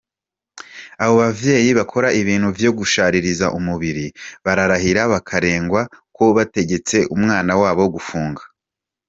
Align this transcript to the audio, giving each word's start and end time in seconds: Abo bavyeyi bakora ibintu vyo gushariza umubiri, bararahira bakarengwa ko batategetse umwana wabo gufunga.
Abo 1.03 1.13
bavyeyi 1.23 1.69
bakora 1.79 2.07
ibintu 2.21 2.47
vyo 2.57 2.71
gushariza 2.77 3.45
umubiri, 3.57 4.05
bararahira 4.45 5.01
bakarengwa 5.13 5.81
ko 6.15 6.23
batategetse 6.37 6.97
umwana 7.15 7.51
wabo 7.61 7.85
gufunga. 7.95 8.41